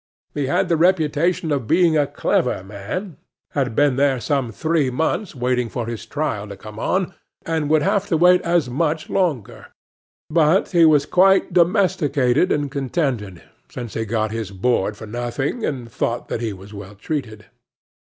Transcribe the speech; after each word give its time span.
He 0.33 0.47
had 0.47 0.67
the 0.67 0.77
reputation 0.81 1.51
of 1.51 1.67
being 1.67 1.95
a 1.95 2.07
clever 2.07 2.63
man, 2.63 3.17
had 3.51 3.75
been 3.75 3.97
there 3.97 4.19
some 4.19 4.51
three 4.51 4.89
months 4.89 5.35
waiting 5.35 5.69
for 5.69 5.85
his 5.85 6.07
trial 6.07 6.47
to 6.47 6.57
come 6.57 6.79
on, 6.79 7.13
and 7.45 7.69
would 7.69 7.83
have 7.83 8.07
to 8.07 8.17
wait 8.17 8.41
as 8.41 8.67
much 8.67 9.11
longer; 9.11 9.67
but 10.27 10.71
he 10.71 10.85
was 10.85 11.05
quite 11.05 11.53
domesticated 11.53 12.51
and 12.51 12.71
contented, 12.71 13.43
since 13.69 13.93
he 13.93 14.03
got 14.05 14.31
his 14.31 14.49
board 14.49 14.97
for 14.97 15.05
nothing, 15.05 15.63
and 15.63 15.91
thought 15.91 16.29
that 16.29 16.41
he 16.41 16.51
was 16.51 16.73
well 16.73 16.95
treated. 16.95 17.45